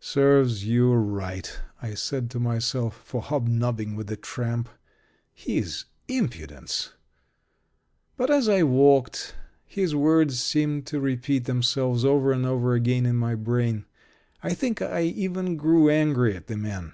"Serves 0.00 0.66
you 0.66 0.92
right," 0.92 1.58
I 1.80 1.94
said 1.94 2.28
to 2.32 2.38
myself, 2.38 3.00
"for 3.06 3.22
hobnobbing 3.22 3.96
with 3.96 4.10
a 4.12 4.18
tramp. 4.18 4.68
His 5.32 5.86
impudence!" 6.08 6.92
But, 8.18 8.28
as 8.30 8.50
I 8.50 8.64
walked, 8.64 9.34
his 9.64 9.94
words 9.96 10.38
seemed 10.40 10.86
to 10.88 11.00
repeat 11.00 11.46
themselves 11.46 12.04
over 12.04 12.32
and 12.32 12.44
over 12.44 12.74
again 12.74 13.06
in 13.06 13.16
my 13.16 13.34
brain. 13.34 13.86
I 14.42 14.52
think 14.52 14.82
I 14.82 15.04
even 15.04 15.56
grew 15.56 15.88
angry 15.88 16.36
at 16.36 16.48
the 16.48 16.58
man. 16.58 16.92